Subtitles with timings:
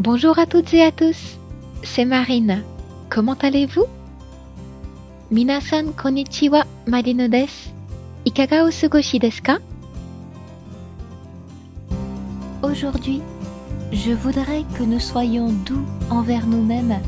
[0.00, 1.38] Bonjour à toutes et à tous,
[1.84, 2.64] c'est Marine.
[3.10, 3.84] Comment allez-vous?
[5.30, 7.46] Minasan konnichiwa, Marine des.
[8.26, 9.58] Ikaga osugoshi desu ka?
[12.64, 13.22] Aujourd'hui,
[13.92, 16.98] je voudrais que nous soyons doux envers nous-mêmes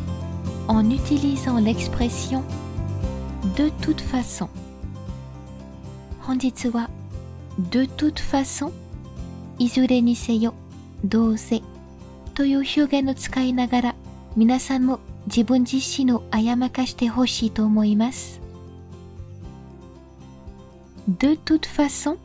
[0.69, 2.45] en utilisant l'expression
[3.57, 4.49] de toute façon.
[6.29, 6.71] Honjitsu
[7.73, 8.71] de toute façon,
[9.59, 10.53] izure ni seyo,
[11.03, 11.61] douse.
[12.36, 13.96] という表現を使いながら
[14.36, 18.42] 皆さんも自分自身をあやまかしてほしいと思います。
[21.08, 22.18] De toute façon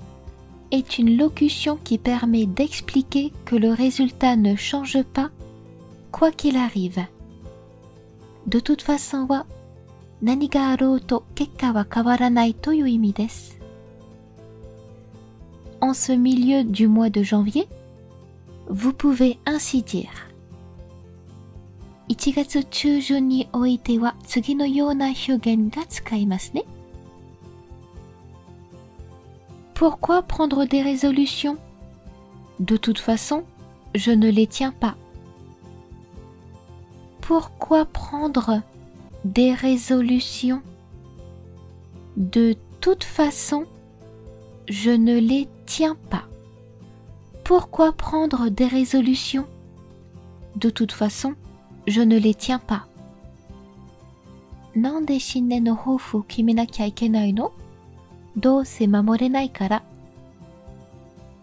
[0.70, 5.30] est une locution qui permet d'expliquer que le résultat ne change pas
[6.12, 7.06] quoi qu'il arrive.
[8.46, 9.46] De toute façon は
[10.22, 13.58] 何があろうと結果は変わらないという意味です。
[15.80, 17.68] En ce milieu du mois de janvier,
[18.70, 20.26] vous pouvez ainsi dire
[22.08, 26.64] 1月中旬においては次のような表現が使いますね。
[29.74, 31.58] Pourquoi prendre des résolutions
[32.60, 33.44] De toute façon,
[33.94, 34.96] je ne les tiens pas.
[37.20, 38.62] Pourquoi prendre
[39.24, 40.62] des résolutions
[42.16, 43.66] De toute façon,
[44.68, 46.24] je ne les tiens pas.
[47.51, 49.45] pourquoi prendre des résolutions?
[50.55, 51.33] De toute façon,
[51.85, 52.85] je ne les tiens pas.
[54.73, 55.09] Nande.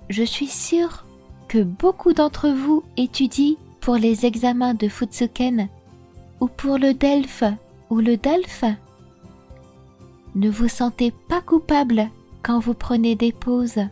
[0.09, 1.05] Je suis sûre
[1.47, 5.69] que beaucoup d'entre vous étudient pour les examens de Futsuken
[6.41, 7.45] ou pour le DELF
[7.91, 8.65] ou le DALF.
[10.35, 12.09] Ne vous sentez pas coupable
[12.43, 13.83] quand vous prenez des pauses,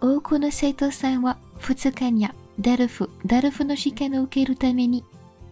[0.00, 2.28] 多くの生徒さんは2日に
[2.60, 5.04] ダルフ、ダルフの試験を受けるために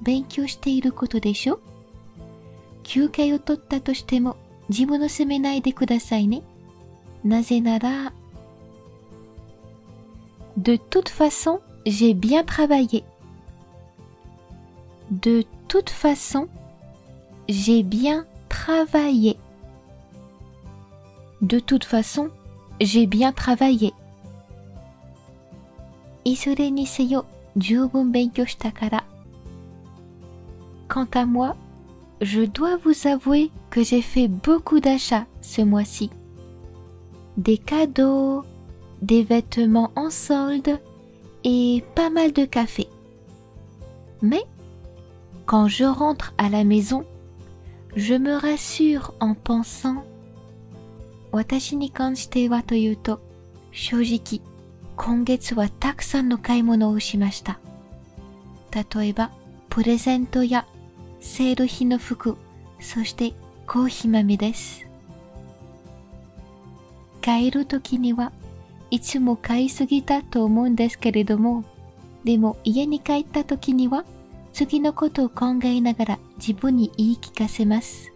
[0.02, 1.61] 勉強していることでしょ
[2.83, 4.36] 休憩を取ったとしても
[4.68, 6.42] 自分を責めないでくださいね。
[7.24, 8.12] なぜなら、
[10.56, 13.02] De toute façon, j'ai bien travaillé.
[15.11, 16.48] De toute façon,
[17.48, 19.36] j'ai bien travaillé.
[21.42, 22.30] De toute façon,
[22.80, 23.92] j'ai bien travaillé.
[26.24, 29.05] いずれにせよ十分勉強したから。
[30.89, 31.56] Quant à moi,
[32.20, 36.11] je dois vous avouer que j'ai fait beaucoup d'achats ce mois-ci.
[37.36, 38.45] Des cadeaux,
[39.02, 40.78] des vêtements en solde
[41.42, 42.89] et pas mal de café.
[44.22, 44.45] Mais
[45.46, 47.05] quand je rentre à la maison,
[47.96, 50.05] je me rassure en pensant
[51.33, 53.20] 私に関してはというと
[53.72, 54.40] 正直
[55.02, 57.58] 今月はたくさんの買い物をしました。
[58.93, 59.32] 例えば
[59.70, 60.67] プレゼントや
[61.21, 62.36] セール品の服、
[62.82, 63.32] そして
[63.65, 64.86] コーヒー豆です。
[67.21, 68.33] 帰る時には
[68.92, 71.64] いつも買いすぎたと思うんですけれども、
[72.26, 74.04] でも家に帰った時には
[74.52, 78.11] 次のことを考えながら自分に言い聞かせます。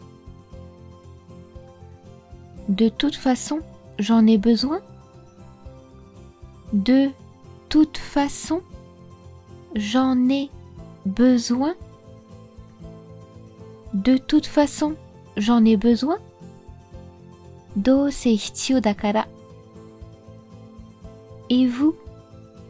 [2.69, 3.61] De toute façon,
[3.97, 4.81] j'en ai besoin.
[6.73, 7.11] De
[7.69, 8.61] toute façon,
[9.75, 10.49] j'en ai
[11.05, 11.75] besoin.
[13.93, 14.95] De toute façon,
[15.37, 16.17] j'en ai besoin.
[17.75, 18.09] Do
[18.81, 19.25] dakara.
[21.51, 21.95] Et vous,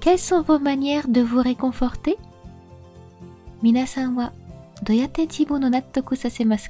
[0.02, 2.18] quelles sont vos manières de vous réconforter?
[3.62, 4.34] Minasan wa
[4.82, 6.68] doyate chibo no nattoku sasemasu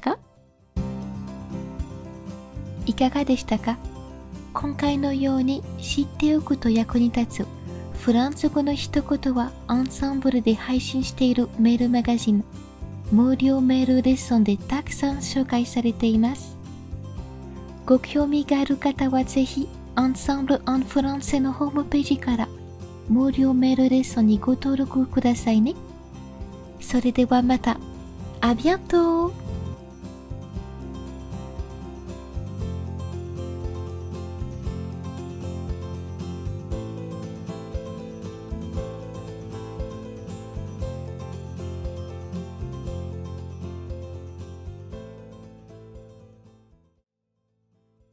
[2.85, 3.75] Ikaga deshita ka?
[4.53, 7.47] 今回のように知っておくと役に立つ
[7.99, 12.43] フランス語の一言はアンサンブルで配信しているメールマガジン
[13.11, 16.57] 無料メールレッスンでたくさん紹介されています。
[17.85, 22.47] ご興味がある方はぜひアンサンブル・アン・フランセのホームページから
[23.07, 25.75] 無料メールレッスンにご登録くださいね。
[26.79, 27.77] それではまた。
[28.41, 29.31] あビアント